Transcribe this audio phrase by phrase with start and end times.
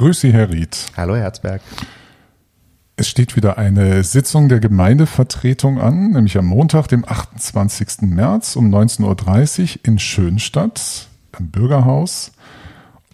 [0.00, 0.78] Grüße, Herr Ried.
[0.96, 1.60] Hallo, Herr Herzberg.
[2.96, 8.08] Es steht wieder eine Sitzung der Gemeindevertretung an, nämlich am Montag, dem 28.
[8.08, 11.08] März um 19.30 Uhr in Schönstadt
[11.38, 12.32] im Bürgerhaus.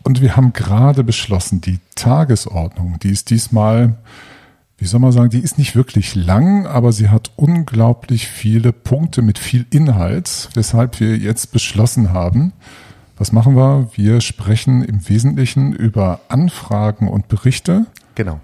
[0.04, 3.96] Und wir haben gerade beschlossen, die Tagesordnung, die ist diesmal,
[4.78, 9.22] wie soll man sagen, die ist nicht wirklich lang, aber sie hat unglaublich viele Punkte
[9.22, 12.52] mit viel Inhalt, weshalb wir jetzt beschlossen haben,
[13.16, 13.88] was machen wir?
[13.94, 17.86] Wir sprechen im Wesentlichen über Anfragen und Berichte.
[18.14, 18.40] Genau.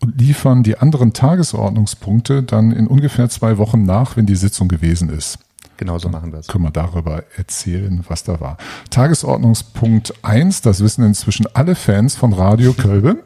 [0.00, 5.08] Und liefern die anderen Tagesordnungspunkte dann in ungefähr zwei Wochen nach, wenn die Sitzung gewesen
[5.08, 5.38] ist.
[5.76, 6.46] Genau so machen wir es.
[6.46, 8.56] Können wir darüber erzählen, was da war.
[8.90, 13.22] Tagesordnungspunkt eins, das wissen inzwischen alle Fans von Radio Kölbe,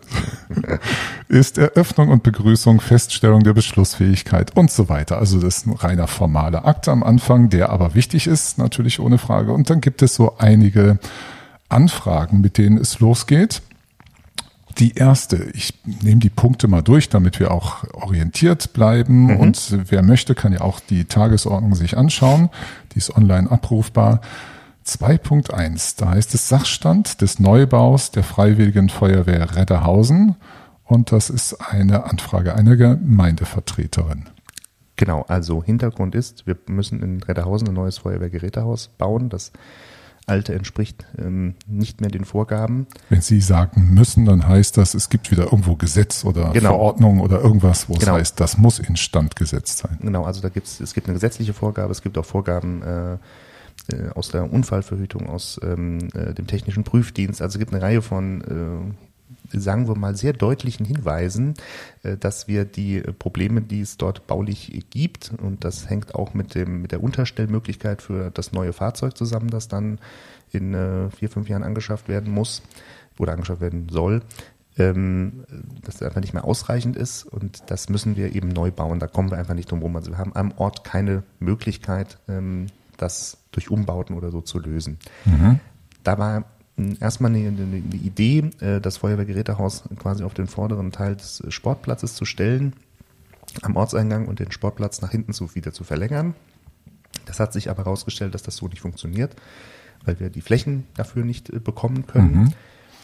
[1.29, 5.19] ist Eröffnung und Begrüßung, Feststellung der Beschlussfähigkeit und so weiter.
[5.19, 9.19] Also das ist ein reiner formaler Akt am Anfang, der aber wichtig ist, natürlich ohne
[9.19, 9.53] Frage.
[9.53, 10.99] Und dann gibt es so einige
[11.69, 13.63] Anfragen, mit denen es losgeht.
[14.81, 19.27] Die erste, ich nehme die Punkte mal durch, damit wir auch orientiert bleiben.
[19.27, 19.37] Mhm.
[19.37, 22.49] Und wer möchte, kann ja auch die Tagesordnung sich anschauen.
[22.95, 24.23] Die ist online abrufbar.
[24.87, 30.37] 2.1, da heißt es Sachstand des Neubaus der Freiwilligen Feuerwehr Redderhausen.
[30.85, 34.31] Und das ist eine Anfrage einer Gemeindevertreterin.
[34.97, 39.29] Genau, also Hintergrund ist, wir müssen in Redderhausen ein neues Feuerwehrgerätehaus bauen.
[39.29, 39.53] Das
[40.31, 42.87] alte entspricht ähm, nicht mehr den Vorgaben.
[43.09, 46.71] Wenn Sie sagen müssen, dann heißt das, es gibt wieder irgendwo Gesetz oder genau.
[46.71, 48.15] Verordnung oder irgendwas, wo genau.
[48.15, 49.99] es heißt, das muss instand gesetzt sein.
[50.01, 53.19] Genau, also da gibt's, es gibt eine gesetzliche Vorgabe, es gibt auch Vorgaben äh, äh
[54.15, 57.43] aus der Unfallverhütung, aus ähm, äh, dem technischen Prüfdienst.
[57.43, 59.10] Also es gibt eine Reihe von äh,
[59.53, 61.55] sagen wir mal, sehr deutlichen Hinweisen,
[62.03, 66.55] äh, dass wir die Probleme, die es dort baulich gibt, und das hängt auch mit,
[66.55, 69.99] dem, mit der Unterstellmöglichkeit für das neue Fahrzeug zusammen, das dann
[70.53, 72.63] in äh, vier, fünf Jahren angeschafft werden muss
[73.19, 74.23] oder angeschafft werden soll,
[74.79, 75.45] ähm,
[75.83, 78.99] dass das einfach nicht mehr ausreichend ist und das müssen wir eben neu bauen.
[78.99, 79.97] Da kommen wir einfach nicht drum rum.
[79.97, 84.99] Also wir haben am Ort keine Möglichkeit, ähm, das durch Umbauten oder so zu lösen.
[85.25, 85.61] Mhm.
[86.03, 86.45] Da war
[87.01, 92.25] erstmal eine, eine, Idee, äh, das Feuerwehrgerätehaus quasi auf den vorderen Teil des Sportplatzes zu
[92.25, 92.75] stellen,
[93.63, 96.35] am Ortseingang und den Sportplatz nach hinten zu, wieder zu verlängern.
[97.27, 99.35] Das hat sich aber herausgestellt, dass das so nicht funktioniert,
[100.05, 102.35] weil wir die Flächen dafür nicht äh, bekommen können.
[102.35, 102.53] Mhm.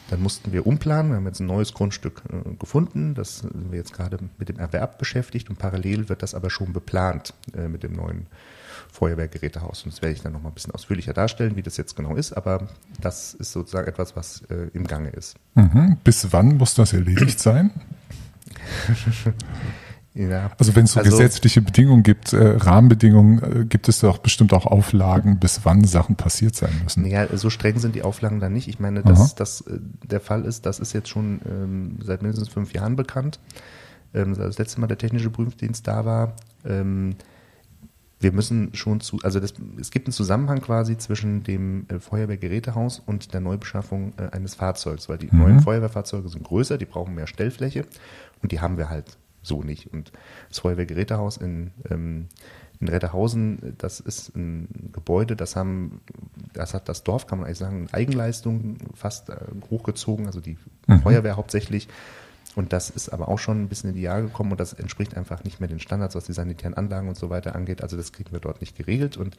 [0.08, 1.10] Dann mussten wir umplanen.
[1.10, 3.14] Wir haben jetzt ein neues Grundstück äh, gefunden.
[3.14, 6.72] Das sind wir jetzt gerade mit dem Erwerb beschäftigt und parallel wird das aber schon
[6.72, 8.26] beplant äh, mit dem neuen
[8.96, 9.84] Feuerwehrgerätehaus.
[9.84, 12.32] Und das werde ich dann nochmal ein bisschen ausführlicher darstellen, wie das jetzt genau ist.
[12.32, 12.66] Aber
[13.00, 15.36] das ist sozusagen etwas, was äh, im Gange ist.
[15.54, 15.98] Mhm.
[16.02, 17.70] Bis wann muss das erledigt sein?
[20.14, 20.50] ja.
[20.58, 24.54] Also wenn es so also, gesetzliche Bedingungen gibt, äh, Rahmenbedingungen, äh, gibt es doch bestimmt
[24.54, 27.04] auch Auflagen, bis wann Sachen passiert sein müssen.
[27.04, 28.66] Ja, so streng sind die Auflagen dann nicht.
[28.66, 32.48] Ich meine, dass das äh, der Fall ist, das ist jetzt schon ähm, seit mindestens
[32.48, 33.40] fünf Jahren bekannt.
[34.14, 36.34] Ähm, das letzte Mal der technische Prüfdienst da war.
[36.64, 37.16] Ähm,
[38.26, 43.00] wir müssen schon zu, also das, es gibt einen Zusammenhang quasi zwischen dem äh, Feuerwehrgerätehaus
[43.06, 45.38] und der Neubeschaffung äh, eines Fahrzeugs, weil die mhm.
[45.38, 47.86] neuen Feuerwehrfahrzeuge sind größer, die brauchen mehr Stellfläche
[48.42, 49.92] und die haben wir halt so nicht.
[49.92, 50.10] Und
[50.48, 52.26] das Feuerwehrgerätehaus in, ähm,
[52.80, 56.00] in Retterhausen, das ist ein Gebäude, das haben,
[56.52, 59.36] das hat das Dorf, kann man eigentlich sagen, Eigenleistung fast äh,
[59.70, 60.56] hochgezogen, also die
[60.88, 60.98] mhm.
[60.98, 61.86] Feuerwehr hauptsächlich.
[62.56, 65.14] Und das ist aber auch schon ein bisschen in die Jahre gekommen und das entspricht
[65.14, 67.82] einfach nicht mehr den Standards, was die sanitären Anlagen und so weiter angeht.
[67.82, 69.18] Also das kriegen wir dort nicht geregelt.
[69.18, 69.36] Und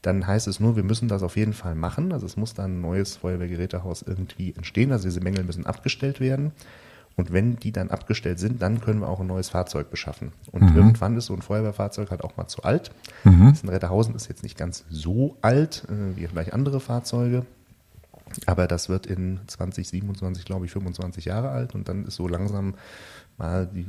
[0.00, 2.10] dann heißt es nur, wir müssen das auf jeden Fall machen.
[2.10, 4.92] Also es muss dann ein neues Feuerwehrgerätehaus irgendwie entstehen.
[4.92, 6.52] Also diese Mängel müssen abgestellt werden.
[7.16, 10.32] Und wenn die dann abgestellt sind, dann können wir auch ein neues Fahrzeug beschaffen.
[10.50, 10.76] Und mhm.
[10.76, 12.92] irgendwann ist so ein Feuerwehrfahrzeug halt auch mal zu alt.
[13.24, 13.50] Mhm.
[13.50, 17.44] Das in Retterhausen ist jetzt nicht ganz so alt äh, wie vielleicht andere Fahrzeuge.
[18.46, 22.74] Aber das wird in 2027, glaube ich, 25 Jahre alt und dann ist so langsam
[23.36, 23.86] mal die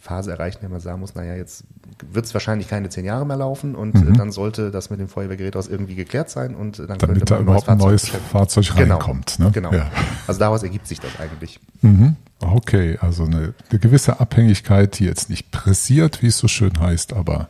[0.00, 1.64] Phase erreicht, in der man sagen muss, naja, jetzt
[2.10, 4.16] wird es wahrscheinlich keine zehn Jahre mehr laufen und mhm.
[4.16, 7.26] dann sollte das mit dem Feuerwehrgerät aus irgendwie geklärt sein und dann Damit könnte man
[7.26, 8.96] da überhaupt ein neues Fahrzeug, Fahrzeug genau.
[8.96, 9.38] reinkommt.
[9.38, 9.50] Ne?
[9.52, 9.72] Genau.
[9.72, 9.90] Ja.
[10.26, 11.60] Also daraus ergibt sich das eigentlich.
[11.82, 12.16] Mhm.
[12.40, 17.12] Okay, also eine, eine gewisse Abhängigkeit, die jetzt nicht pressiert, wie es so schön heißt,
[17.12, 17.48] aber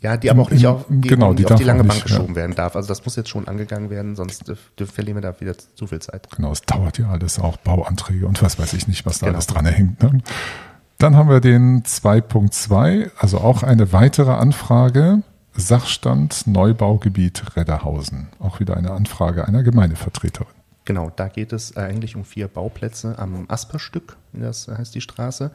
[0.00, 2.36] ja, die aber auch nicht auf die, genau, die auf die lange Bank geschoben ja.
[2.36, 2.76] werden darf.
[2.76, 6.28] Also das muss jetzt schon angegangen werden, sonst verlieren wir da wieder zu viel Zeit.
[6.34, 9.36] Genau, es dauert ja alles auch Bauanträge und was weiß ich nicht, was da genau.
[9.36, 10.02] alles dran hängt.
[10.02, 10.22] Ne?
[10.98, 15.22] Dann haben wir den 2.2, also auch eine weitere Anfrage.
[15.52, 18.28] Sachstand Neubaugebiet Redderhausen.
[18.38, 20.54] Auch wieder eine Anfrage einer Gemeindevertreterin.
[20.84, 25.50] Genau, da geht es eigentlich um vier Bauplätze am Asperstück, das heißt die Straße.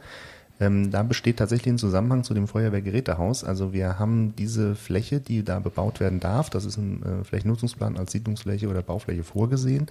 [0.58, 3.44] Ähm, da besteht tatsächlich ein Zusammenhang zu dem Feuerwehrgerätehaus.
[3.44, 7.96] Also wir haben diese Fläche, die da bebaut werden darf, das ist im äh, Flächennutzungsplan
[7.98, 9.86] als Siedlungsfläche oder Baufläche vorgesehen.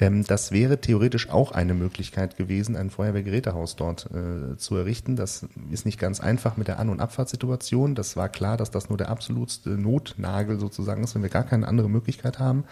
[0.00, 5.14] Ähm, das wäre theoretisch auch eine Möglichkeit gewesen, ein Feuerwehrgerätehaus dort äh, zu errichten.
[5.16, 7.94] Das ist nicht ganz einfach mit der An- und Abfahrtssituation.
[7.94, 11.68] Das war klar, dass das nur der absolutste Notnagel sozusagen ist, wenn wir gar keine
[11.68, 12.64] andere Möglichkeit haben.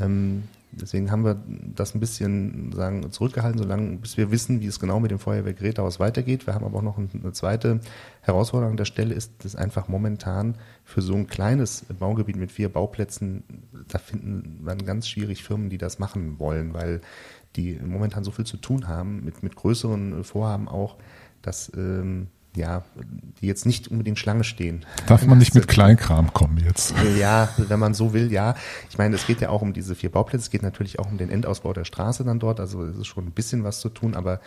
[0.00, 1.42] Ähm, Deswegen haben wir
[1.74, 5.98] das ein bisschen sagen, zurückgehalten, solange bis wir wissen, wie es genau mit dem Feuerwehrgerätehaus
[5.98, 6.46] weitergeht.
[6.46, 7.80] Wir haben aber auch noch eine zweite
[8.20, 12.68] Herausforderung an der Stelle, ist das einfach momentan für so ein kleines Baugebiet mit vier
[12.68, 13.42] Bauplätzen,
[13.88, 17.00] da finden man ganz schwierig Firmen, die das machen wollen, weil
[17.56, 20.98] die momentan so viel zu tun haben, mit, mit größeren Vorhaben auch,
[21.42, 22.84] dass ähm, ja,
[23.40, 24.84] die jetzt nicht unbedingt Schlange stehen.
[25.06, 26.94] Darf man nicht mit Kleinkram kommen jetzt?
[27.18, 28.54] Ja, wenn man so will, ja.
[28.88, 31.18] Ich meine, es geht ja auch um diese vier Bauplätze, es geht natürlich auch um
[31.18, 34.14] den Endausbau der Straße dann dort, also es ist schon ein bisschen was zu tun,
[34.14, 34.40] aber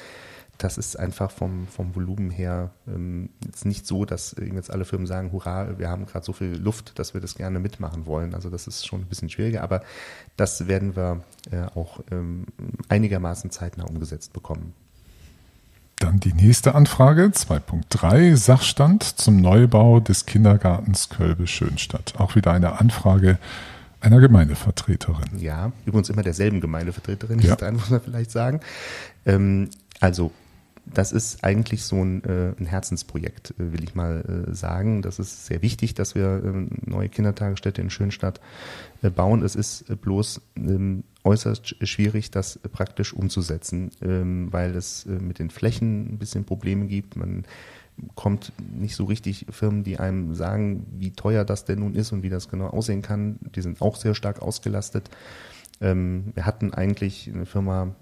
[0.57, 5.07] das ist einfach vom, vom Volumen her ähm, jetzt nicht so, dass jetzt alle Firmen
[5.07, 8.35] sagen, hurra, wir haben gerade so viel Luft, dass wir das gerne mitmachen wollen.
[8.35, 9.81] Also das ist schon ein bisschen schwieriger, aber
[10.37, 12.45] das werden wir äh, auch ähm,
[12.87, 14.73] einigermaßen zeitnah umgesetzt bekommen.
[16.03, 22.15] Dann die nächste Anfrage, 2.3, Sachstand zum Neubau des Kindergartens Kölbe-Schönstadt.
[22.17, 23.37] Auch wieder eine Anfrage
[24.01, 25.39] einer Gemeindevertreterin.
[25.39, 27.55] Ja, übrigens immer derselben Gemeindevertreterin, ja.
[27.71, 28.59] muss man vielleicht sagen.
[29.25, 29.69] Ähm,
[30.01, 30.31] also
[30.85, 35.01] das ist eigentlich so ein, äh, ein Herzensprojekt, äh, will ich mal äh, sagen.
[35.01, 38.41] Das ist sehr wichtig, dass wir äh, neue Kindertagesstätte in Schönstadt
[39.01, 39.43] äh, bauen.
[39.43, 45.49] Es ist äh, bloß ähm, äußerst schwierig, das praktisch umzusetzen, ähm, weil es mit den
[45.49, 47.15] Flächen ein bisschen Probleme gibt.
[47.15, 47.45] Man
[48.15, 52.23] kommt nicht so richtig Firmen, die einem sagen, wie teuer das denn nun ist und
[52.23, 53.39] wie das genau aussehen kann.
[53.55, 55.09] Die sind auch sehr stark ausgelastet.
[55.83, 57.93] Ähm, wir hatten eigentlich eine Firma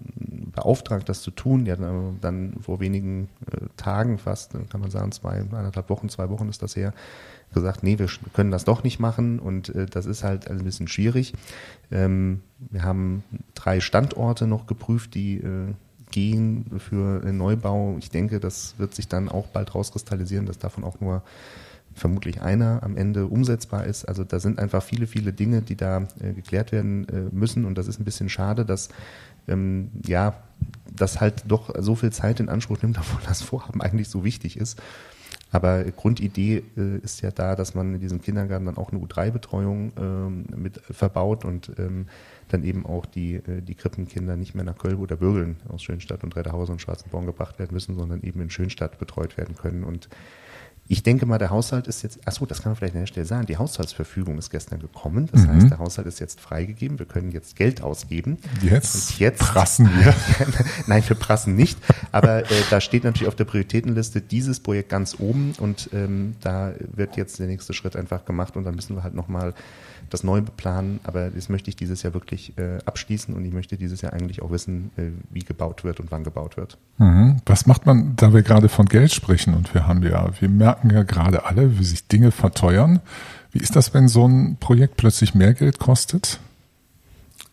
[0.54, 1.64] beauftragt, das zu tun.
[1.64, 6.30] Die hatten dann vor wenigen äh, Tagen fast, kann man sagen, zwei, eineinhalb Wochen, zwei
[6.30, 6.94] Wochen ist das her,
[7.52, 10.86] gesagt, nee, wir können das doch nicht machen und äh, das ist halt ein bisschen
[10.86, 11.34] schwierig.
[11.90, 12.40] Ähm,
[12.70, 13.24] wir haben
[13.54, 15.74] drei Standorte noch geprüft, die äh,
[16.12, 17.96] gehen für den Neubau.
[17.98, 21.22] Ich denke, das wird sich dann auch bald rauskristallisieren, dass davon auch nur
[21.94, 24.04] vermutlich einer am Ende umsetzbar ist.
[24.04, 27.76] Also da sind einfach viele, viele Dinge, die da äh, geklärt werden äh, müssen und
[27.76, 28.88] das ist ein bisschen schade, dass
[29.48, 30.34] ähm, ja
[30.94, 34.56] das halt doch so viel Zeit in Anspruch nimmt, obwohl das Vorhaben eigentlich so wichtig
[34.56, 34.80] ist.
[35.50, 39.92] Aber Grundidee äh, ist ja da, dass man in diesem Kindergarten dann auch eine U3-Betreuung
[39.98, 42.06] ähm, mit verbaut und ähm,
[42.48, 46.24] dann eben auch die, äh, die Krippenkinder nicht mehr nach Köln oder Bürgeln aus Schönstadt
[46.24, 49.84] und Redderhausen und Schwarzenborn gebracht werden müssen, sondern eben in Schönstadt betreut werden können.
[49.84, 50.08] Und
[50.88, 53.24] ich denke mal, der Haushalt ist jetzt, achso, das kann man vielleicht an der Stelle
[53.24, 55.28] sagen, die Haushaltsverfügung ist gestern gekommen.
[55.32, 55.48] Das mhm.
[55.48, 56.98] heißt, der Haushalt ist jetzt freigegeben.
[56.98, 58.38] Wir können jetzt Geld ausgeben.
[58.62, 60.14] Jetzt, jetzt prassen wir.
[60.86, 61.78] Nein, wir prassen nicht.
[62.10, 66.72] Aber äh, da steht natürlich auf der Prioritätenliste dieses Projekt ganz oben und ähm, da
[66.94, 69.54] wird jetzt der nächste Schritt einfach gemacht und dann müssen wir halt nochmal
[70.10, 71.00] das neu beplanen.
[71.04, 74.42] Aber das möchte ich dieses Jahr wirklich äh, abschließen und ich möchte dieses Jahr eigentlich
[74.42, 76.76] auch wissen, äh, wie gebaut wird und wann gebaut wird.
[76.98, 77.38] Mhm.
[77.46, 80.71] Was macht man, da wir gerade von Geld sprechen und wir haben ja, wir merken
[80.90, 83.00] ja gerade alle, wie sich Dinge verteuern.
[83.52, 86.40] Wie ist das, wenn so ein Projekt plötzlich mehr Geld kostet?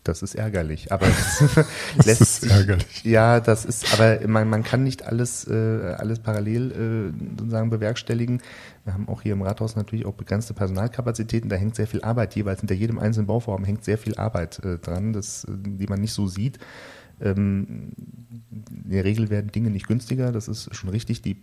[0.02, 1.06] Das ist ärgerlich, aber
[1.40, 1.66] das, das
[2.06, 3.04] lässt ist sich, ärgerlich.
[3.04, 8.40] Ja, das ist, aber man, man kann nicht alles, äh, alles parallel äh, sozusagen bewerkstelligen.
[8.84, 11.50] Wir haben auch hier im Rathaus natürlich auch begrenzte Personalkapazitäten.
[11.50, 14.78] Da hängt sehr viel Arbeit jeweils hinter jedem einzelnen Bauvorhaben hängt sehr viel Arbeit äh,
[14.78, 16.58] dran, das, äh, die man nicht so sieht.
[17.20, 17.92] Ähm,
[18.84, 21.22] in der Regel werden Dinge nicht günstiger, das ist schon richtig.
[21.22, 21.36] Die,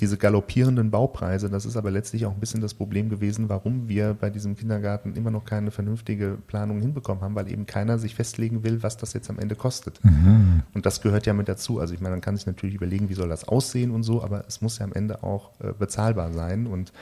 [0.00, 4.14] diese galoppierenden Baupreise, das ist aber letztlich auch ein bisschen das Problem gewesen, warum wir
[4.14, 8.62] bei diesem Kindergarten immer noch keine vernünftige Planung hinbekommen haben, weil eben keiner sich festlegen
[8.62, 10.02] will, was das jetzt am Ende kostet.
[10.04, 10.62] Mhm.
[10.72, 11.80] Und das gehört ja mit dazu.
[11.80, 14.44] Also ich meine, man kann sich natürlich überlegen, wie soll das aussehen und so, aber
[14.46, 16.92] es muss ja am Ende auch äh, bezahlbar sein und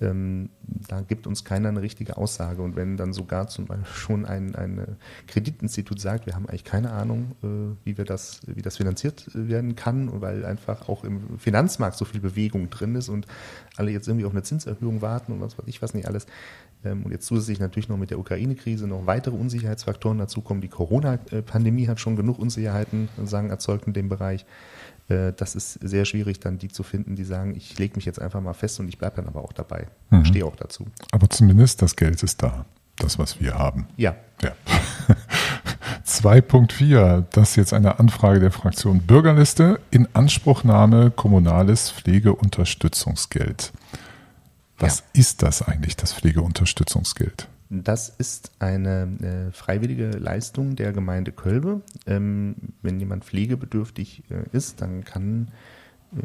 [0.00, 0.50] ähm,
[0.88, 2.62] da gibt uns keiner eine richtige Aussage.
[2.62, 4.96] Und wenn dann sogar zum Beispiel schon ein, ein
[5.26, 7.46] Kreditinstitut sagt, wir haben eigentlich keine Ahnung, äh,
[7.84, 12.20] wie wir das, wie das finanziert werden kann, weil einfach auch im Finanzmarkt so viel
[12.20, 13.26] Bewegung drin ist und
[13.76, 16.26] alle jetzt irgendwie auf eine Zinserhöhung warten und was weiß ich was nicht alles.
[16.84, 20.60] Ähm, und jetzt zusätzlich natürlich noch mit der Ukraine-Krise noch weitere Unsicherheitsfaktoren dazu kommen.
[20.60, 24.44] Die Corona-Pandemie hat schon genug Unsicherheiten sagen, erzeugt in dem Bereich.
[25.08, 28.20] Äh, das ist sehr schwierig, dann die zu finden, die sagen, ich lege mich jetzt
[28.20, 29.86] einfach mal fest und ich bleibe dann aber auch dabei.
[30.10, 30.24] Mhm.
[30.24, 30.86] Stehe auch dazu.
[31.12, 32.64] Aber zumindest das Geld ist da.
[32.96, 33.88] Das, was wir haben.
[33.96, 34.14] Ja.
[34.40, 34.52] ja.
[36.06, 39.80] 2.4, das ist jetzt eine Anfrage der Fraktion Bürgerliste.
[39.90, 43.72] In Anspruchnahme kommunales Pflegeunterstützungsgeld.
[44.78, 45.20] Was ja.
[45.20, 47.48] ist das eigentlich, das Pflegeunterstützungsgeld?
[47.70, 51.80] Das ist eine äh, freiwillige Leistung der Gemeinde Kölbe.
[52.06, 55.48] Ähm, wenn jemand pflegebedürftig äh, ist, dann kann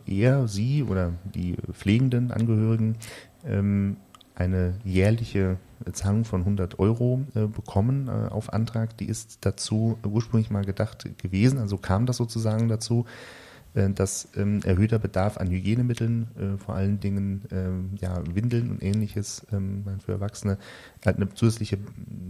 [0.05, 2.97] er, sie oder die pflegenden Angehörigen
[3.45, 3.97] ähm,
[4.35, 5.57] eine jährliche
[5.91, 8.97] Zahlung von 100 Euro äh, bekommen äh, auf Antrag.
[8.97, 14.61] Die ist dazu ursprünglich mal gedacht gewesen, also kam das sozusagen dazu, äh, dass ähm,
[14.63, 20.13] erhöhter Bedarf an Hygienemitteln, äh, vor allen Dingen ähm, ja, Windeln und ähnliches ähm, für
[20.13, 20.57] Erwachsene,
[21.05, 21.77] halt eine zusätzliche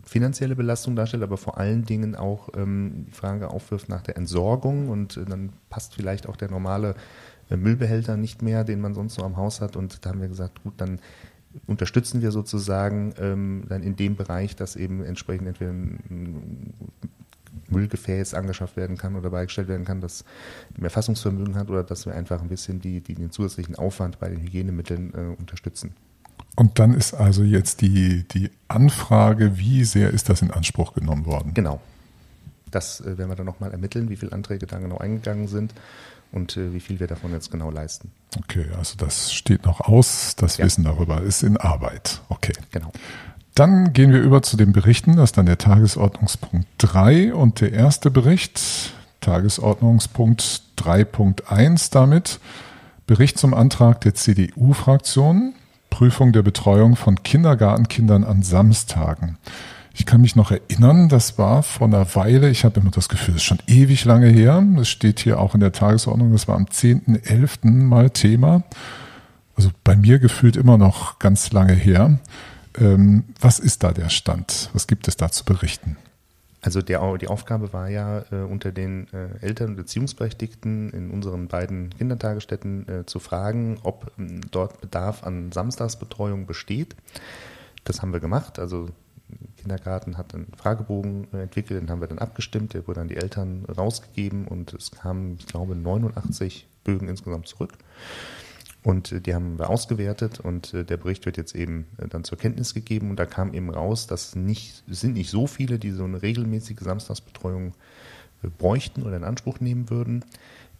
[0.04, 4.90] finanzielle Belastung darstellt, aber vor allen Dingen auch ähm, die Frage aufwirft nach der Entsorgung
[4.90, 6.96] und äh, dann passt vielleicht auch der normale
[7.50, 9.76] Müllbehälter nicht mehr, den man sonst so am Haus hat.
[9.76, 11.00] Und da haben wir gesagt, gut, dann
[11.66, 16.74] unterstützen wir sozusagen ähm, dann in dem Bereich, dass eben entsprechend entweder ein
[17.70, 20.24] Müllgefäß angeschafft werden kann oder beigestellt werden kann, das
[20.78, 24.30] mehr Fassungsvermögen hat oder dass wir einfach ein bisschen die, die den zusätzlichen Aufwand bei
[24.30, 25.94] den Hygienemitteln äh, unterstützen.
[26.56, 31.26] Und dann ist also jetzt die, die Anfrage, wie sehr ist das in Anspruch genommen
[31.26, 31.54] worden?
[31.54, 31.80] Genau.
[32.70, 35.74] Das äh, werden wir dann nochmal ermitteln, wie viele Anträge da genau eingegangen sind
[36.32, 38.12] und äh, wie viel wir davon jetzt genau leisten.
[38.38, 40.66] Okay, also das steht noch aus, das ja.
[40.66, 42.22] Wissen darüber ist in Arbeit.
[42.30, 42.54] Okay.
[42.72, 42.92] Genau.
[43.56, 47.74] Dann gehen wir über zu den Berichten, das ist dann der Tagesordnungspunkt 3 und der
[47.74, 52.40] erste Bericht, Tagesordnungspunkt 3.1 damit,
[53.06, 55.54] Bericht zum Antrag der CDU-Fraktion,
[55.90, 59.38] Prüfung der Betreuung von Kindergartenkindern an Samstagen.
[59.94, 63.34] Ich kann mich noch erinnern, das war vor einer Weile, ich habe immer das Gefühl,
[63.34, 66.56] das ist schon ewig lange her, das steht hier auch in der Tagesordnung, das war
[66.56, 67.68] am 10.11.
[67.70, 68.64] mal Thema.
[69.58, 72.20] Also bei mir gefühlt immer noch ganz lange her.
[72.80, 74.70] Ähm, was ist da der Stand?
[74.74, 75.98] Was gibt es da zu berichten?
[76.62, 81.48] Also der, die Aufgabe war ja, äh, unter den äh, Eltern und Beziehungsberechtigten in unseren
[81.48, 86.96] beiden Kindertagesstätten äh, zu fragen, ob ähm, dort Bedarf an Samstagsbetreuung besteht.
[87.86, 88.60] Das haben wir gemacht.
[88.60, 88.90] Also
[89.58, 93.18] Kindergarten hat einen Fragebogen äh, entwickelt, den haben wir dann abgestimmt, der wurde an die
[93.18, 97.74] Eltern rausgegeben und es kamen, ich glaube, 89 Bögen insgesamt zurück.
[98.84, 102.38] Und äh, die haben wir ausgewertet und äh, der Bericht wird jetzt eben dann zur
[102.38, 105.92] Kenntnis gegeben und da kam eben raus, dass nicht, es sind nicht so viele, die
[105.92, 107.74] so eine regelmäßige Samstagsbetreuung
[108.58, 110.24] bräuchten oder in Anspruch nehmen würden.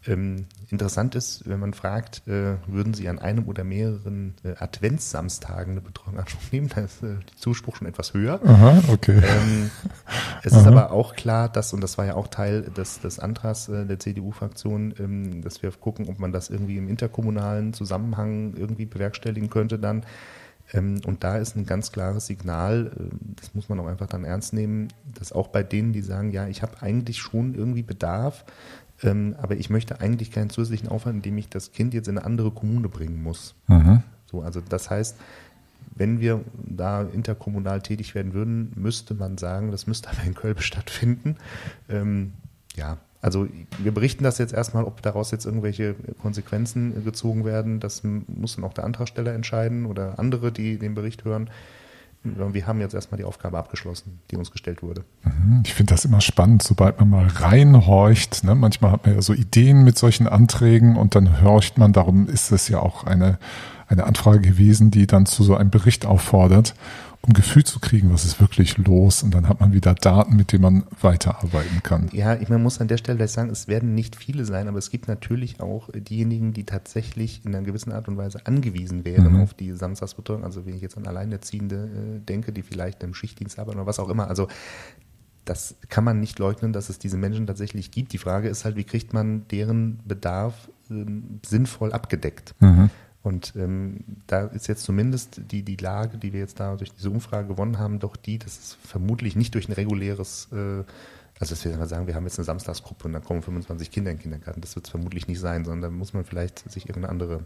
[0.06, 5.72] Ähm, interessant ist, wenn man fragt, äh, würden Sie an einem oder mehreren äh, Adventssamstagen
[5.72, 8.40] eine Betreuung Anspruch nehmen, da ist äh, der Zuspruch schon etwas höher.
[8.42, 9.20] Aha, okay.
[9.22, 9.70] Ähm,
[10.42, 10.60] es Aha.
[10.60, 13.84] ist aber auch klar, dass, und das war ja auch Teil des, des Antrags äh,
[13.84, 19.50] der CDU-Fraktion, ähm, dass wir gucken, ob man das irgendwie im interkommunalen Zusammenhang irgendwie bewerkstelligen
[19.50, 20.06] könnte dann.
[20.72, 24.24] Ähm, und da ist ein ganz klares Signal, äh, das muss man auch einfach dann
[24.24, 24.88] ernst nehmen,
[25.18, 28.44] dass auch bei denen, die sagen, ja, ich habe eigentlich schon irgendwie Bedarf,
[29.02, 32.26] ähm, aber ich möchte eigentlich keinen zusätzlichen Aufwand, indem ich das Kind jetzt in eine
[32.26, 33.54] andere Kommune bringen muss.
[33.68, 34.02] Mhm.
[34.26, 35.16] So, also das heißt,
[35.94, 40.56] wenn wir da interkommunal tätig werden würden, müsste man sagen, das müsste aber in Köln
[40.60, 41.36] stattfinden.
[41.88, 42.32] Ähm,
[42.76, 47.80] ja, also wir berichten das jetzt erstmal, ob daraus jetzt irgendwelche Konsequenzen gezogen werden.
[47.80, 51.50] Das muss dann auch der Antragsteller entscheiden oder andere, die den Bericht hören
[52.22, 55.04] wir haben jetzt erstmal die Aufgabe abgeschlossen, die uns gestellt wurde.
[55.22, 58.44] Mhm, ich finde das immer spannend, sobald man mal reinhorcht.
[58.44, 58.54] Ne?
[58.54, 62.52] Manchmal hat man ja so Ideen mit solchen Anträgen und dann horcht man, darum ist
[62.52, 63.38] es ja auch eine,
[63.88, 66.74] eine Anfrage gewesen, die dann zu so einem Bericht auffordert
[67.22, 69.22] um Gefühl zu kriegen, was ist wirklich los.
[69.22, 72.08] Und dann hat man wieder Daten, mit denen man weiterarbeiten kann.
[72.12, 74.78] Ja, ich man muss an der Stelle gleich sagen, es werden nicht viele sein, aber
[74.78, 79.34] es gibt natürlich auch diejenigen, die tatsächlich in einer gewissen Art und Weise angewiesen wären
[79.34, 79.40] mhm.
[79.42, 80.44] auf die Samstagsbetreuung.
[80.44, 83.98] Also wenn ich jetzt an Alleinerziehende äh, denke, die vielleicht im Schichtdienst arbeiten oder was
[83.98, 84.28] auch immer.
[84.28, 84.48] Also
[85.44, 88.12] das kann man nicht leugnen, dass es diese Menschen tatsächlich gibt.
[88.12, 91.04] Die Frage ist halt, wie kriegt man deren Bedarf äh,
[91.44, 92.54] sinnvoll abgedeckt?
[92.60, 92.88] Mhm.
[93.22, 97.10] Und ähm, da ist jetzt zumindest die, die Lage, die wir jetzt da durch diese
[97.10, 100.84] Umfrage gewonnen haben, doch die, dass es vermutlich nicht durch ein reguläres, äh,
[101.38, 104.10] also dass wir mal sagen, wir haben jetzt eine Samstagsgruppe und da kommen 25 Kinder
[104.10, 106.88] in den Kindergarten, das wird es vermutlich nicht sein, sondern da muss man vielleicht sich
[106.88, 107.44] irgendein andere,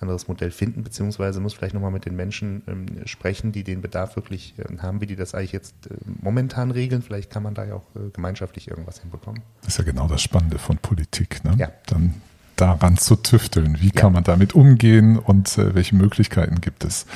[0.00, 4.16] anderes Modell finden, beziehungsweise muss vielleicht nochmal mit den Menschen ähm, sprechen, die den Bedarf
[4.16, 7.02] wirklich äh, haben, wie die das eigentlich jetzt äh, momentan regeln.
[7.02, 9.42] Vielleicht kann man da ja auch äh, gemeinschaftlich irgendwas hinbekommen.
[9.60, 11.44] Das ist ja genau das Spannende von Politik.
[11.44, 11.54] Ne?
[11.58, 11.70] Ja.
[11.86, 12.14] Dann
[12.56, 13.78] daran zu tüfteln.
[13.80, 17.06] Wie kann man damit umgehen und äh, welche Möglichkeiten gibt es?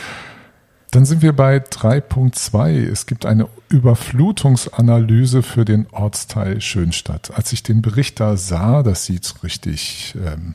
[0.90, 2.88] Dann sind wir bei 3.2.
[2.90, 7.32] Es gibt eine Überflutungsanalyse für den Ortsteil Schönstadt.
[7.36, 10.54] Als ich den Bericht da sah, das sieht richtig ähm,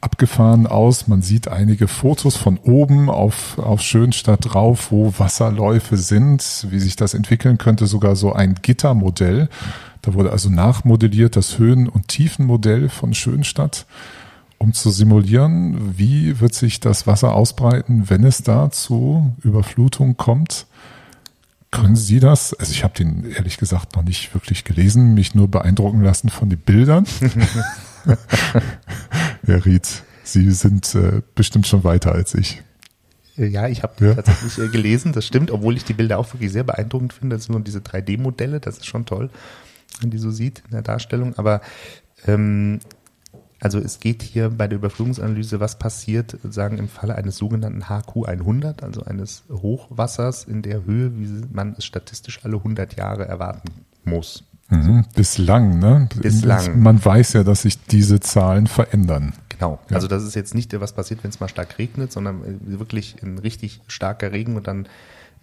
[0.00, 1.08] abgefahren aus.
[1.08, 6.96] Man sieht einige Fotos von oben auf, auf Schönstadt drauf, wo Wasserläufe sind, wie sich
[6.96, 9.48] das entwickeln könnte, sogar so ein Gittermodell.
[10.02, 13.86] Da wurde also nachmodelliert das Höhen- und Tiefenmodell von Schönstadt
[14.66, 20.66] um zu simulieren, wie wird sich das Wasser ausbreiten, wenn es da zu Überflutung kommt.
[21.70, 22.52] Können Sie das?
[22.52, 26.50] Also ich habe den ehrlich gesagt noch nicht wirklich gelesen, mich nur beeindrucken lassen von
[26.50, 27.06] den Bildern.
[29.46, 29.86] Herr Ried,
[30.24, 32.60] Sie sind äh, bestimmt schon weiter als ich.
[33.38, 34.14] Äh, ja, ich habe ja.
[34.14, 37.36] tatsächlich äh, gelesen, das stimmt, obwohl ich die Bilder auch wirklich sehr beeindruckend finde.
[37.36, 39.30] Das sind nur diese 3D-Modelle, das ist schon toll,
[40.00, 41.38] wenn die so sieht in der Darstellung.
[41.38, 41.60] Aber
[42.26, 42.80] ähm,
[43.60, 48.26] also es geht hier bei der Überflutungsanalyse, was passiert, sagen im Falle eines sogenannten HQ
[48.26, 53.68] 100, also eines Hochwassers in der Höhe, wie man es statistisch alle 100 Jahre erwarten
[54.04, 54.44] muss.
[54.68, 56.08] Mhm, bislang, ne?
[56.20, 56.80] Bislang.
[56.80, 59.32] Man weiß ja, dass sich diese Zahlen verändern.
[59.48, 59.78] Genau.
[59.88, 59.96] Ja.
[59.96, 63.22] Also das ist jetzt nicht, was passiert, wenn es mal stark regnet, sondern äh, wirklich
[63.22, 64.86] ein richtig starker Regen und dann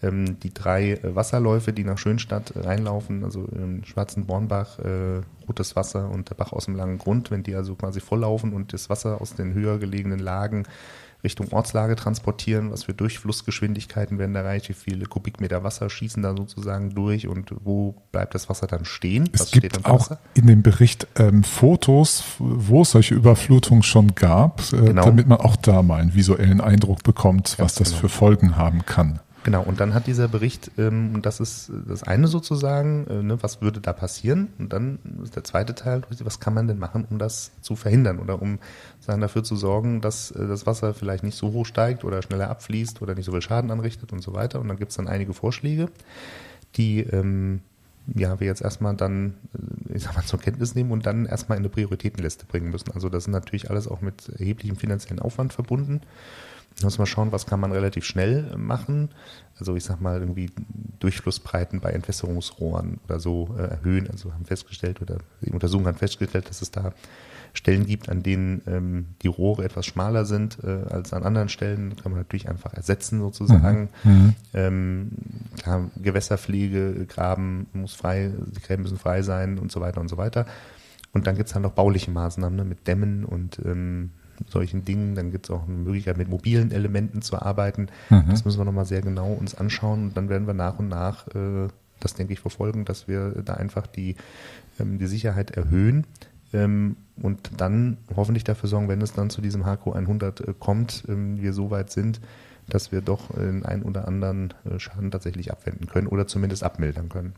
[0.03, 5.75] ähm, die drei äh, Wasserläufe, die nach Schönstadt reinlaufen, also im Schwarzen Bornbach, äh, Rotes
[5.75, 8.89] Wasser und der Bach aus dem langen Grund, wenn die also quasi volllaufen und das
[8.89, 10.65] Wasser aus den höher gelegenen Lagen
[11.23, 16.93] Richtung Ortslage transportieren, was für Durchflussgeschwindigkeiten werden erreicht, wie viele Kubikmeter Wasser schießen da sozusagen
[16.93, 19.29] durch und wo bleibt das Wasser dann stehen?
[19.31, 20.19] Es was gibt auch Wasser?
[20.33, 25.05] in dem Bericht ähm, Fotos, wo es solche Überflutungen schon gab, äh, genau.
[25.05, 28.01] damit man auch da mal einen visuellen Eindruck bekommt, Ganz was das genau.
[28.01, 29.19] für Folgen haben kann.
[29.43, 33.61] Genau, und dann hat dieser Bericht, ähm, das ist das eine sozusagen, äh, ne, was
[33.61, 34.47] würde da passieren?
[34.57, 38.19] Und dann ist der zweite Teil, was kann man denn machen, um das zu verhindern
[38.19, 38.59] oder um
[39.01, 42.49] sagen, dafür zu sorgen, dass äh, das Wasser vielleicht nicht so hoch steigt oder schneller
[42.49, 44.61] abfließt oder nicht so viel Schaden anrichtet und so weiter.
[44.61, 45.89] Und dann gibt es dann einige Vorschläge,
[46.75, 47.59] die ähm,
[48.15, 51.57] ja, wir jetzt erstmal dann, äh, ich sag mal, zur Kenntnis nehmen und dann erstmal
[51.57, 52.91] in eine Prioritätenliste bringen müssen.
[52.91, 56.01] Also das ist natürlich alles auch mit erheblichem finanziellen Aufwand verbunden.
[56.79, 59.09] Da muss man schauen, was kann man relativ schnell machen.
[59.59, 60.49] Also ich sag mal irgendwie
[60.99, 64.09] Durchflussbreiten bei Entwässerungsrohren oder so äh, erhöhen.
[64.09, 66.93] Also haben festgestellt oder die Untersuchung hat festgestellt, dass es da
[67.53, 71.95] Stellen gibt, an denen ähm, die Rohre etwas schmaler sind äh, als an anderen Stellen.
[71.95, 73.89] Kann man natürlich einfach ersetzen sozusagen.
[74.03, 74.11] Mhm.
[74.11, 74.35] mhm.
[74.55, 75.11] Ähm,
[75.61, 80.17] klar, Gewässerpflege, Graben muss frei, die Gräben müssen frei sein und so weiter und so
[80.17, 80.47] weiter.
[81.13, 84.09] Und dann gibt es dann noch bauliche Maßnahmen ne, mit Dämmen und ähm,
[84.49, 85.15] solchen Dingen.
[85.15, 87.87] Dann gibt es auch eine Möglichkeit, mit mobilen Elementen zu arbeiten.
[88.09, 88.25] Mhm.
[88.29, 91.27] Das müssen wir nochmal sehr genau uns anschauen und dann werden wir nach und nach
[91.29, 91.67] äh,
[91.99, 94.15] das, denke ich, verfolgen, dass wir da einfach die,
[94.79, 96.05] ähm, die Sicherheit erhöhen
[96.53, 101.03] ähm, und dann hoffentlich dafür sorgen, wenn es dann zu diesem HQ 100 äh, kommt,
[101.07, 102.21] ähm, wir so weit sind,
[102.69, 107.09] dass wir doch den einen oder anderen äh, Schaden tatsächlich abwenden können oder zumindest abmildern
[107.09, 107.33] können.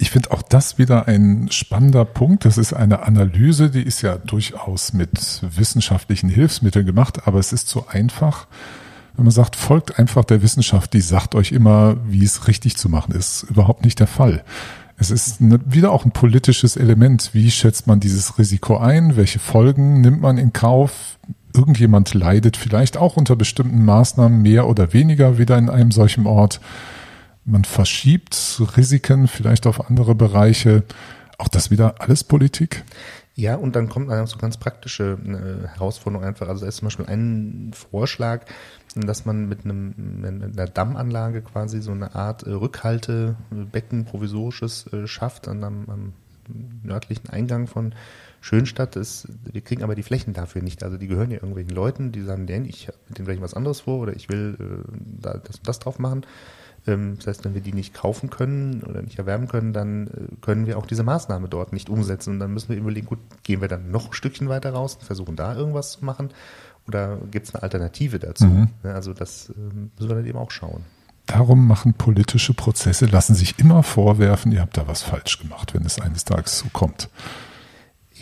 [0.00, 2.44] Ich finde auch das wieder ein spannender Punkt.
[2.44, 7.68] Das ist eine Analyse, die ist ja durchaus mit wissenschaftlichen Hilfsmitteln gemacht, aber es ist
[7.68, 8.46] zu einfach,
[9.16, 12.88] wenn man sagt, folgt einfach der Wissenschaft, die sagt euch immer, wie es richtig zu
[12.88, 13.42] machen ist.
[13.50, 14.44] Überhaupt nicht der Fall.
[14.96, 17.30] Es ist eine, wieder auch ein politisches Element.
[17.32, 19.16] Wie schätzt man dieses Risiko ein?
[19.16, 21.18] Welche Folgen nimmt man in Kauf?
[21.54, 26.60] Irgendjemand leidet vielleicht auch unter bestimmten Maßnahmen mehr oder weniger wieder in einem solchen Ort
[27.48, 30.84] man verschiebt Risiken vielleicht auf andere Bereiche.
[31.38, 32.84] Auch das wieder alles Politik?
[33.34, 36.48] Ja, und dann kommt dann so ganz praktische äh, Herausforderung einfach.
[36.48, 38.44] Also da ist zum Beispiel ein Vorschlag,
[38.96, 45.06] dass man mit, einem, mit einer Dammanlage quasi so eine Art äh, Rückhaltebecken provisorisches äh,
[45.06, 46.12] schafft an einem, am
[46.82, 47.94] nördlichen Eingang von
[48.40, 48.96] Schönstadt.
[48.96, 50.82] Ist, wir kriegen aber die Flächen dafür nicht.
[50.82, 53.54] Also die gehören ja irgendwelchen Leuten, die sagen, denn ich habe mit denen vielleicht was
[53.54, 56.24] anderes vor oder ich will äh, da das und das drauf machen.
[56.88, 60.10] Ähm, das heißt, wenn wir die nicht kaufen können oder nicht erwerben können, dann äh,
[60.40, 62.34] können wir auch diese Maßnahme dort nicht umsetzen.
[62.34, 65.04] Und dann müssen wir überlegen, gut, gehen wir dann noch ein Stückchen weiter raus und
[65.04, 66.30] versuchen da irgendwas zu machen?
[66.86, 68.46] Oder gibt es eine Alternative dazu?
[68.46, 68.68] Mhm.
[68.82, 70.84] Also das ähm, müssen wir dann eben auch schauen.
[71.26, 75.84] Darum machen politische Prozesse, lassen sich immer vorwerfen, ihr habt da was falsch gemacht, wenn
[75.84, 77.10] es eines Tages so kommt.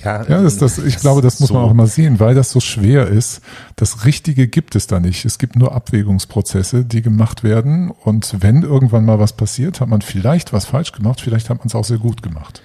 [0.02, 2.34] Ja, ja das, das, ich das glaube, das muss so man auch immer sehen, weil
[2.34, 3.40] das so schwer ist.
[3.76, 5.24] Das Richtige gibt es da nicht.
[5.24, 7.90] Es gibt nur Abwägungsprozesse, die gemacht werden.
[7.90, 11.68] Und wenn irgendwann mal was passiert, hat man vielleicht was falsch gemacht, vielleicht hat man
[11.68, 12.62] es auch sehr gut gemacht.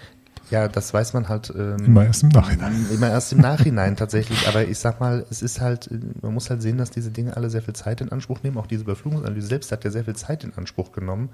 [0.50, 2.86] Ja, das weiß man halt ähm, immer erst im Nachhinein.
[2.94, 4.50] Immer erst im Nachhinein tatsächlich.
[4.50, 5.90] Aber ich sag mal, es ist halt,
[6.22, 8.58] man muss halt sehen, dass diese Dinge alle sehr viel Zeit in Anspruch nehmen.
[8.58, 11.30] Auch diese Überflugungsanalyse selbst hat ja sehr viel Zeit in Anspruch genommen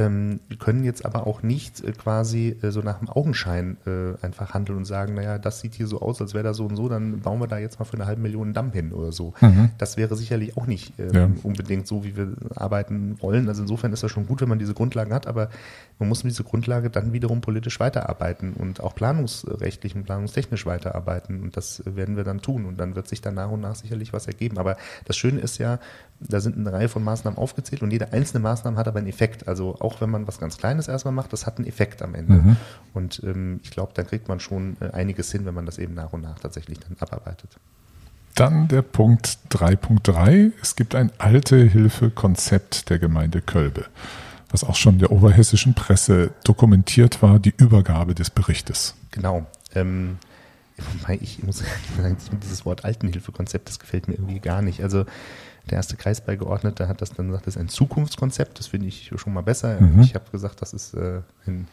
[0.00, 4.54] ähm, können jetzt aber auch nicht äh, quasi äh, so nach dem Augenschein äh, einfach
[4.54, 6.88] handeln und sagen, naja, das sieht hier so aus, als wäre da so und so,
[6.88, 9.34] dann bauen wir da jetzt mal für eine halbe Million Damm hin oder so.
[9.40, 9.70] Mhm.
[9.78, 11.28] Das wäre sicherlich auch nicht ähm, ja.
[11.42, 13.48] unbedingt so, wie wir arbeiten wollen.
[13.48, 15.50] Also insofern ist das schon gut, wenn man diese Grundlagen hat, aber
[15.98, 21.42] man muss mit dieser Grundlage dann wiederum politisch weiterarbeiten und auch planungsrechtlich und planungstechnisch weiterarbeiten
[21.42, 24.12] und das werden wir dann tun und dann wird sich dann nach und nach sicherlich
[24.12, 24.58] was ergeben.
[24.58, 25.78] Aber das Schöne ist ja,
[26.20, 29.48] da sind eine Reihe von Maßnahmen aufgezählt und jede einzelne Maßnahme hat aber einen Effekt.
[29.48, 32.34] Also auch wenn man was ganz Kleines erstmal macht, das hat einen Effekt am Ende.
[32.34, 32.56] Mhm.
[32.94, 35.94] Und ähm, ich glaube, dann kriegt man schon äh, einiges hin, wenn man das eben
[35.94, 37.56] nach und nach tatsächlich dann abarbeitet.
[38.34, 40.52] Dann der Punkt 3.3.
[40.62, 43.86] Es gibt ein alte Hilfekonzept der Gemeinde Kölbe,
[44.50, 48.94] was auch schon der oberhessischen Presse dokumentiert war, die Übergabe des Berichtes.
[49.10, 49.46] Genau.
[49.74, 50.18] Ähm,
[51.00, 51.58] Wobei ich muss
[51.96, 54.82] sagen, dieses Wort Altenhilfekonzept, das gefällt mir irgendwie gar nicht.
[54.82, 55.04] Also
[55.68, 59.32] der erste Kreisbeigeordnete hat das dann gesagt, das ist ein Zukunftskonzept, das finde ich schon
[59.32, 59.80] mal besser.
[59.80, 60.00] Mhm.
[60.00, 61.68] Ich habe gesagt, das ist äh, ein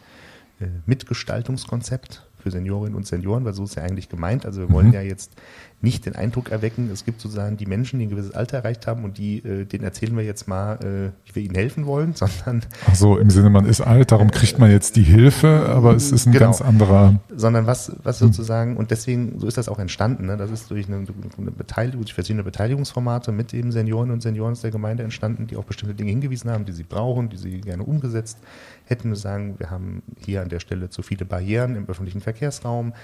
[0.60, 4.46] äh, Mitgestaltungskonzept für Seniorinnen und Senioren, weil so ist ja eigentlich gemeint.
[4.46, 4.94] Also wir wollen mhm.
[4.94, 5.32] ja jetzt
[5.80, 9.04] nicht den Eindruck erwecken, es gibt sozusagen die Menschen, die ein gewisses Alter erreicht haben
[9.04, 12.62] und die, äh, denen erzählen wir jetzt mal, äh, wie wir ihnen helfen wollen, sondern.
[12.88, 16.10] Ach so, im Sinne, man ist alt, darum kriegt man jetzt die Hilfe, aber es
[16.10, 16.46] ist ein genau.
[16.46, 17.20] ganz anderer.
[17.34, 18.28] Sondern was, was hm.
[18.28, 20.36] sozusagen, und deswegen, so ist das auch entstanden, ne?
[20.36, 24.62] das ist durch eine, eine Beteiligung, durch verschiedene Beteiligungsformate mit eben Senioren und Senioren aus
[24.62, 27.84] der Gemeinde entstanden, die auf bestimmte Dinge hingewiesen haben, die sie brauchen, die sie gerne
[27.84, 28.38] umgesetzt
[28.84, 29.10] hätten.
[29.10, 32.94] Wir sagen, wir haben hier an der Stelle zu viele Barrieren im öffentlichen Verkehrsraum.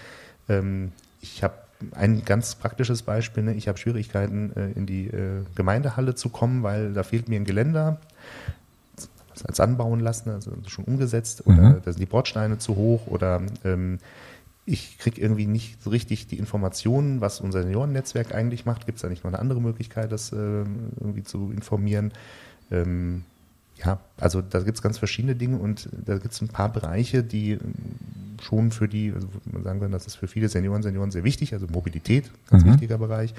[0.49, 1.55] Ähm, ich habe
[1.93, 3.55] ein ganz praktisches Beispiel, ne?
[3.55, 7.45] ich habe Schwierigkeiten, äh, in die äh, Gemeindehalle zu kommen, weil da fehlt mir ein
[7.45, 7.99] Geländer.
[9.33, 11.83] Das als anbauen lassen, also schon umgesetzt, oder mhm.
[11.85, 13.99] da sind die Bordsteine zu hoch oder ähm,
[14.67, 18.87] ich kriege irgendwie nicht so richtig die Informationen, was unser Seniorennetzwerk eigentlich macht.
[18.87, 22.13] Gibt es da nicht noch eine andere Möglichkeit, das äh, irgendwie zu informieren?
[22.71, 23.25] Ähm,
[23.85, 27.23] ja, also da gibt es ganz verschiedene Dinge und da gibt es ein paar Bereiche,
[27.23, 27.59] die
[28.43, 31.53] schon für die, also man sagen kann, das ist für viele Senioren, Senioren sehr wichtig,
[31.53, 32.73] also Mobilität, ganz mhm.
[32.73, 33.35] wichtiger Bereich,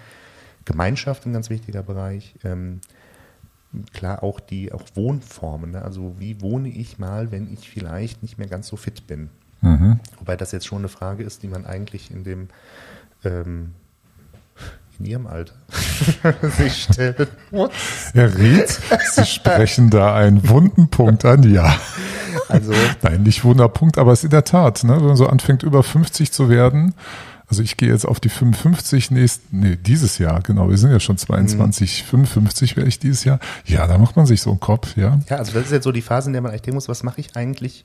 [0.66, 2.82] Gemeinschaft, ein ganz wichtiger Bereich, ähm,
[3.94, 5.82] klar auch die auch Wohnformen, ne?
[5.82, 9.30] also wie wohne ich mal, wenn ich vielleicht nicht mehr ganz so fit bin.
[9.62, 10.00] Mhm.
[10.20, 12.48] Wobei das jetzt schon eine Frage ist, die man eigentlich in dem
[13.24, 13.74] ähm,
[15.00, 15.54] in ihrem Alter
[16.58, 17.72] sich stellen muss.
[18.14, 18.70] Herr Ried,
[19.12, 21.78] Sie sprechen da einen wunden Punkt an, ja.
[22.50, 25.64] Also, Nein, nicht Wunderpunkt, aber es ist in der Tat, ne, wenn man so anfängt,
[25.64, 26.94] über 50 zu werden,
[27.48, 31.00] also ich gehe jetzt auf die 55 nächsten, nee, dieses Jahr, genau, wir sind ja
[31.00, 32.26] schon 22, mhm.
[32.26, 33.40] 55 wäre ich dieses Jahr.
[33.66, 35.20] Ja, da macht man sich so einen Kopf, ja.
[35.30, 37.04] Ja, also das ist jetzt so die Phase, in der man eigentlich denken muss, was
[37.04, 37.84] mache ich eigentlich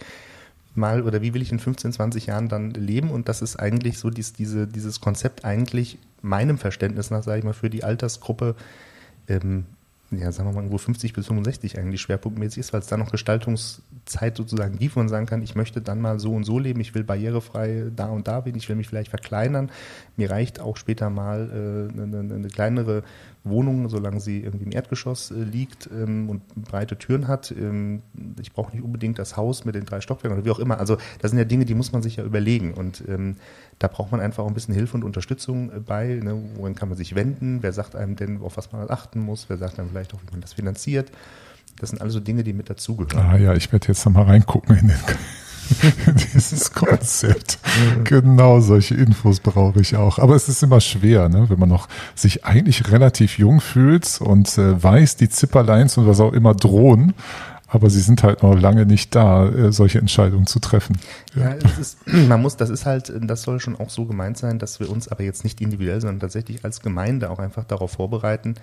[0.75, 3.11] mal oder wie will ich in 15, 20 Jahren dann leben?
[3.11, 7.45] Und das ist eigentlich so dies, diese, dieses Konzept eigentlich meinem Verständnis nach, sage ich
[7.45, 8.55] mal, für die Altersgruppe
[9.29, 9.67] ähm,
[10.13, 13.13] ja, sagen wir mal, irgendwo 50 bis 65 eigentlich schwerpunktmäßig ist, weil es da noch
[13.13, 16.81] Gestaltungszeit sozusagen gibt, wo man sagen kann, ich möchte dann mal so und so leben,
[16.81, 19.71] ich will barrierefrei da und da werden, ich will mich vielleicht verkleinern.
[20.17, 23.05] Mir reicht auch später mal äh, eine, eine kleinere
[23.45, 27.51] Wohnung, solange sie irgendwie im Erdgeschoss äh, liegt ähm, und breite Türen hat.
[27.51, 28.03] Ähm,
[28.41, 30.79] ich brauche nicht unbedingt das Haus mit den drei Stockwerken oder wie auch immer.
[30.79, 33.37] Also das sind ja Dinge, die muss man sich ja überlegen und ähm,
[33.79, 36.21] da braucht man einfach auch ein bisschen Hilfe und Unterstützung äh, bei.
[36.23, 36.41] Ne?
[36.57, 37.63] Wohin kann man sich wenden?
[37.63, 39.47] Wer sagt einem denn, auf was man achten muss?
[39.49, 41.11] Wer sagt einem vielleicht auch, wie man das finanziert?
[41.79, 43.27] Das sind alles so Dinge, die mit dazugehören.
[43.27, 44.99] Ah ja, ich werde jetzt nochmal reingucken in den
[46.35, 47.59] dieses Konzept.
[48.05, 50.19] genau solche Infos brauche ich auch.
[50.19, 51.49] Aber es ist immer schwer, ne?
[51.49, 56.21] wenn man noch sich eigentlich relativ jung fühlt und äh, weiß, die Zipperlines und was
[56.21, 57.15] auch immer drohen.
[57.73, 60.99] Aber sie sind halt noch lange nicht da, äh, solche Entscheidungen zu treffen.
[61.37, 64.59] Ja, ja ist, man muss, das ist halt, das soll schon auch so gemeint sein,
[64.59, 68.57] dass wir uns aber jetzt nicht individuell, sondern tatsächlich als Gemeinde auch einfach darauf vorbereiten,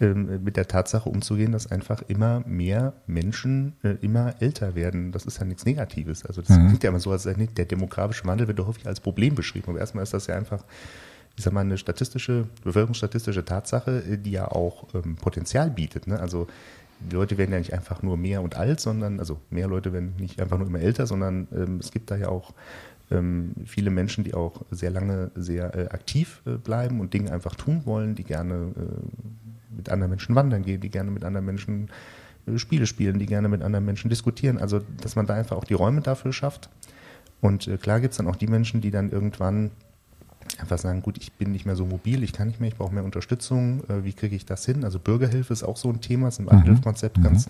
[0.00, 5.12] ähm, mit der Tatsache umzugehen, dass einfach immer mehr Menschen äh, immer älter werden.
[5.12, 6.24] Das ist ja nichts Negatives.
[6.24, 6.68] Also das mhm.
[6.68, 9.70] klingt ja immer so, als der demografische Wandel wird doch häufig als Problem beschrieben.
[9.70, 10.64] Aber erstmal ist das ja einfach,
[11.36, 16.06] ich sag mal, eine statistische, bevölkerungsstatistische Tatsache, äh, die ja auch ähm, Potenzial bietet.
[16.06, 16.20] Ne?
[16.20, 16.46] Also
[17.00, 20.14] die Leute werden ja nicht einfach nur mehr und alt, sondern, also mehr Leute werden
[20.18, 22.52] nicht einfach nur immer älter, sondern ähm, es gibt da ja auch
[23.10, 27.54] ähm, viele Menschen, die auch sehr lange sehr äh, aktiv äh, bleiben und Dinge einfach
[27.54, 29.45] tun wollen, die gerne äh,
[29.76, 31.90] mit anderen Menschen wandern gehen, die gerne mit anderen Menschen
[32.46, 34.58] äh, Spiele spielen, die gerne mit anderen Menschen diskutieren.
[34.58, 36.68] Also, dass man da einfach auch die Räume dafür schafft.
[37.40, 39.70] Und äh, klar gibt es dann auch die Menschen, die dann irgendwann
[40.58, 42.94] einfach sagen, gut, ich bin nicht mehr so mobil, ich kann nicht mehr, ich brauche
[42.94, 44.84] mehr Unterstützung, äh, wie kriege ich das hin?
[44.84, 47.22] Also Bürgerhilfe ist auch so ein Thema, ist im Abhilfkonzept mhm.
[47.22, 47.48] ganz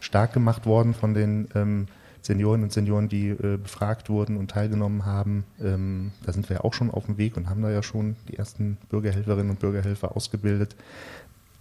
[0.00, 1.86] stark gemacht worden von den ähm,
[2.20, 5.44] Seniorinnen und Senioren, die äh, befragt wurden und teilgenommen haben.
[5.60, 8.16] Ähm, da sind wir ja auch schon auf dem Weg und haben da ja schon
[8.28, 10.74] die ersten Bürgerhelferinnen und Bürgerhelfer ausgebildet.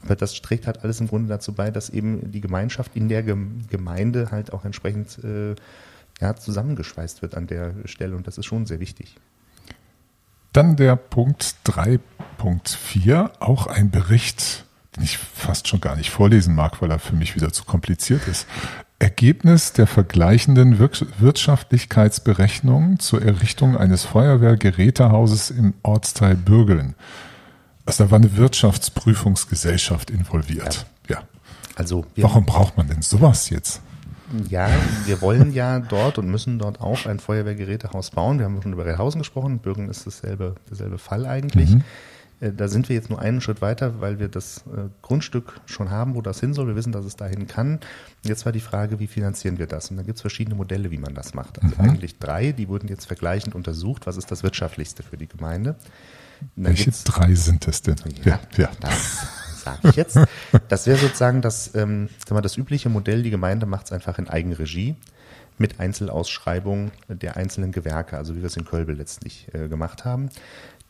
[0.03, 3.23] Aber das trägt halt alles im Grunde dazu bei, dass eben die Gemeinschaft in der
[3.23, 5.55] Gemeinde halt auch entsprechend äh,
[6.19, 9.15] ja, zusammengeschweißt wird an der Stelle und das ist schon sehr wichtig.
[10.51, 16.81] Dann der Punkt 3.4, auch ein Bericht, den ich fast schon gar nicht vorlesen mag,
[16.81, 18.47] weil er für mich wieder zu kompliziert ist.
[18.99, 26.93] Ergebnis der vergleichenden Wirtschaftlichkeitsberechnung zur Errichtung eines Feuerwehrgerätehauses im Ortsteil Bürgeln.
[27.85, 30.85] Also da war eine Wirtschaftsprüfungsgesellschaft involviert.
[31.09, 31.17] Ja.
[31.17, 31.23] ja.
[31.75, 33.81] Also warum braucht man denn sowas jetzt?
[34.49, 34.69] Ja,
[35.05, 38.39] wir wollen ja dort und müssen dort auch ein Feuerwehrgerätehaus bauen.
[38.39, 39.59] Wir haben schon über Rehrhausen gesprochen.
[39.59, 41.69] Bürgen ist dasselbe, derselbe Fall eigentlich.
[41.69, 41.83] Mhm.
[42.39, 45.91] Äh, da sind wir jetzt nur einen Schritt weiter, weil wir das äh, Grundstück schon
[45.91, 46.67] haben, wo das hin soll.
[46.67, 47.79] Wir wissen, dass es dahin kann.
[48.23, 49.91] Jetzt war die Frage, wie finanzieren wir das?
[49.91, 51.61] Und da gibt es verschiedene Modelle, wie man das macht.
[51.61, 51.89] Also mhm.
[51.89, 54.07] eigentlich drei, die wurden jetzt vergleichend untersucht.
[54.07, 55.75] Was ist das wirtschaftlichste für die Gemeinde?
[56.55, 57.95] Welche drei sind es denn?
[58.23, 58.69] Ja, ja.
[58.79, 59.27] das
[59.63, 60.19] sage ich jetzt.
[60.67, 63.23] Das wäre sozusagen das, ähm, das übliche Modell.
[63.23, 64.95] Die Gemeinde macht es einfach in Eigenregie
[65.57, 70.29] mit Einzelausschreibung der einzelnen Gewerke, also wie wir es in Kölbe letztlich äh, gemacht haben.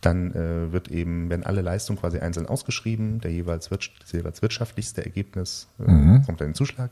[0.02, 5.04] Dann äh, wird eben, wenn alle Leistungen quasi einzeln ausgeschrieben, der jeweils, das jeweils wirtschaftlichste
[5.04, 6.24] Ergebnis äh, mhm.
[6.26, 6.92] kommt dann in Zuschlag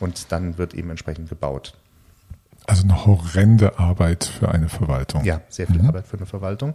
[0.00, 1.74] und dann wird eben entsprechend gebaut.
[2.68, 5.24] Also eine horrende Arbeit für eine Verwaltung.
[5.24, 5.88] Ja, sehr viel mhm.
[5.88, 6.74] Arbeit für eine Verwaltung.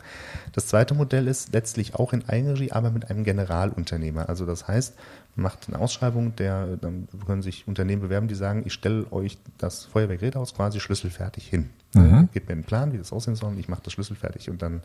[0.51, 4.27] Das zweite Modell ist letztlich auch in Eigenregie, aber mit einem Generalunternehmer.
[4.27, 4.95] Also das heißt,
[5.35, 9.37] man macht eine Ausschreibung, der, dann können sich Unternehmen bewerben, die sagen, ich stelle euch
[9.59, 11.69] das Feuerwehrgerätehaus quasi schlüsselfertig hin.
[11.93, 12.27] Mhm.
[12.33, 14.81] Gebt mir einen Plan, wie das aussehen soll, ich mache das schlüsselfertig und dann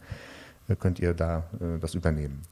[0.68, 2.42] äh, könnt ihr da äh, das übernehmen.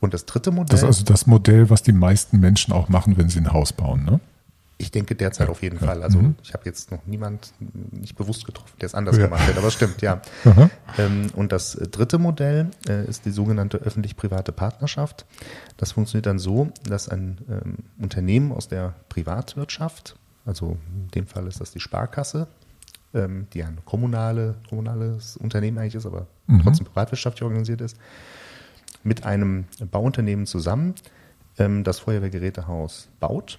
[0.00, 0.70] Und das dritte Modell.
[0.70, 3.74] Das ist also das Modell, was die meisten Menschen auch machen, wenn sie ein Haus
[3.74, 4.20] bauen, ne?
[4.82, 5.78] Ich denke derzeit auf jeden.
[5.78, 6.02] Fall.
[6.02, 6.34] Also mhm.
[6.42, 7.52] ich habe jetzt noch niemand
[7.92, 9.24] nicht bewusst getroffen, der es anders ja.
[9.24, 10.20] gemacht hat, aber es stimmt, ja.
[10.98, 15.24] Ähm, und das dritte Modell äh, ist die sogenannte öffentlich-private Partnerschaft.
[15.78, 21.46] Das funktioniert dann so, dass ein ähm, Unternehmen aus der Privatwirtschaft, also in dem Fall
[21.46, 22.46] ist das die Sparkasse,
[23.14, 26.60] ähm, die ein kommunale, kommunales Unternehmen eigentlich ist, aber mhm.
[26.62, 27.96] trotzdem privatwirtschaftlich organisiert ist,
[29.02, 30.94] mit einem Bauunternehmen zusammen
[31.58, 33.58] ähm, das Feuerwehrgerätehaus baut,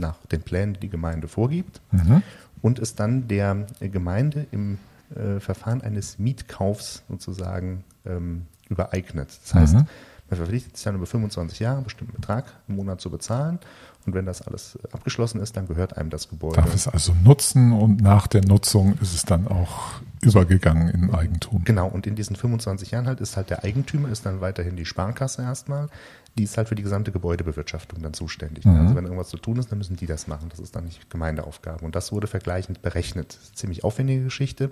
[0.00, 2.22] nach den Plänen, die die Gemeinde vorgibt, mhm.
[2.62, 4.78] und es dann der Gemeinde im
[5.14, 9.28] äh, Verfahren eines Mietkaufs sozusagen ähm, übereignet.
[9.42, 9.86] Das heißt, mhm.
[10.30, 13.58] Man verpflichtet sich dann über 25 Jahre einen bestimmten Betrag im Monat zu bezahlen
[14.06, 16.56] und wenn das alles abgeschlossen ist, dann gehört einem das Gebäude.
[16.56, 21.64] Darf es also nutzen und nach der Nutzung ist es dann auch übergegangen in Eigentum.
[21.64, 24.86] Genau, und in diesen 25 Jahren halt ist halt der Eigentümer, ist dann weiterhin die
[24.86, 25.88] Sparkasse erstmal.
[26.38, 28.64] Die ist halt für die gesamte Gebäudebewirtschaftung dann zuständig.
[28.64, 28.76] Mhm.
[28.76, 30.48] Also wenn irgendwas zu tun ist, dann müssen die das machen.
[30.48, 31.84] Das ist dann nicht Gemeindeaufgabe.
[31.84, 33.38] Und das wurde vergleichend berechnet.
[33.54, 34.70] Ziemlich aufwendige Geschichte.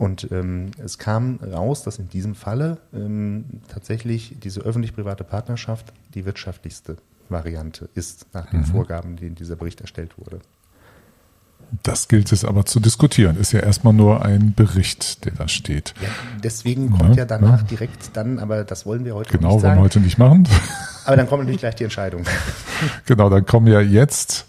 [0.00, 6.24] Und ähm, es kam raus, dass in diesem Falle ähm, tatsächlich diese öffentlich-private Partnerschaft die
[6.24, 6.96] wirtschaftlichste
[7.28, 8.64] Variante ist, nach den mhm.
[8.64, 10.40] Vorgaben, die in dieser Bericht erstellt wurde.
[11.82, 13.36] Das gilt es aber zu diskutieren.
[13.36, 15.92] Ist ja erstmal nur ein Bericht, der da steht.
[16.00, 16.08] Ja,
[16.42, 17.66] deswegen kommt ja, ja danach ja.
[17.66, 19.60] direkt dann, aber das wollen wir heute genau, nicht sagen.
[19.60, 20.48] Genau, wollen wir heute nicht machen.
[21.04, 22.24] Aber dann kommt natürlich gleich die Entscheidung.
[23.04, 24.46] genau, dann kommen ja jetzt,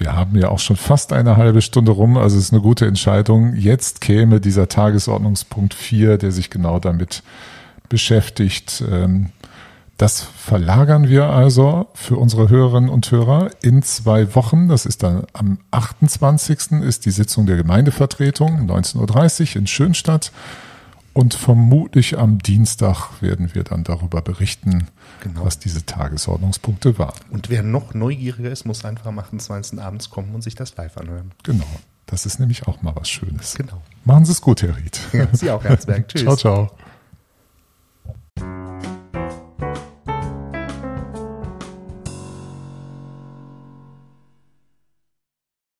[0.00, 2.86] wir haben ja auch schon fast eine halbe Stunde rum, also es ist eine gute
[2.86, 3.54] Entscheidung.
[3.54, 7.22] Jetzt käme dieser Tagesordnungspunkt 4, der sich genau damit
[7.90, 8.82] beschäftigt.
[8.90, 9.26] Ähm,
[9.98, 14.68] das verlagern wir also für unsere Hörerinnen und Hörer in zwei Wochen.
[14.68, 16.80] Das ist dann am 28.
[16.82, 20.32] ist die Sitzung der Gemeindevertretung, 19.30 Uhr in Schönstadt.
[21.12, 24.86] Und vermutlich am Dienstag werden wir dann darüber berichten,
[25.22, 25.44] genau.
[25.44, 27.18] was diese Tagesordnungspunkte waren.
[27.30, 29.80] Und wer noch neugieriger ist, muss einfach am 28.
[29.80, 31.32] abends kommen und sich das live anhören.
[31.42, 31.66] Genau.
[32.06, 33.54] Das ist nämlich auch mal was Schönes.
[33.54, 33.82] Genau.
[34.04, 35.00] Machen Sie es gut, Herr Ried.
[35.32, 36.08] Sie auch, Herzberg.
[36.08, 36.22] Tschüss.
[36.22, 36.70] Ciao, ciao.